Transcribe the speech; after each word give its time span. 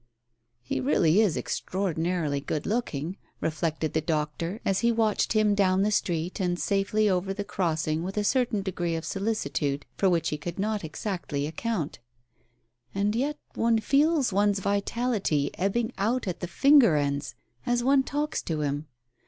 "He 0.63 0.79
really 0.79 1.21
is 1.21 1.37
extraordinarily 1.37 2.41
good 2.41 2.65
looking," 2.65 3.17
reflected 3.39 3.93
the 3.93 4.01
doctor, 4.01 4.59
as 4.65 4.79
he 4.79 4.91
watched 4.91 5.33
him 5.33 5.53
down 5.53 5.83
the 5.83 5.91
street 5.91 6.39
and 6.39 6.57
safely 6.59 7.07
over 7.07 7.35
the 7.35 7.43
crossing 7.43 8.01
with 8.01 8.17
a 8.17 8.23
certain 8.23 8.63
degree 8.63 8.95
of 8.95 9.05
solicitude 9.05 9.85
for 9.95 10.09
which 10.09 10.29
he 10.29 10.39
could 10.39 10.57
not 10.57 10.83
exactly 10.83 11.45
account. 11.45 11.99
"And 12.95 13.15
yet 13.15 13.37
one 13.53 13.77
feels 13.77 14.33
one's 14.33 14.57
vitality 14.59 15.51
ebbing 15.59 15.93
out 15.99 16.27
at 16.27 16.39
the 16.39 16.47
finger 16.47 16.95
ends 16.95 17.35
as 17.67 17.83
one 17.83 18.01
talks 18.01 18.41
to 18.41 18.61
him. 18.61 18.87